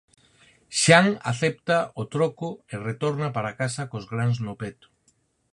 Xan 0.83 1.07
acepta 1.31 1.77
o 2.01 2.03
troco 2.13 2.49
e 2.73 2.75
retorna 2.89 3.27
para 3.35 3.55
casa 3.61 3.83
cos 3.91 4.05
grans 4.13 4.37
no 4.45 4.53
peto. 4.61 4.87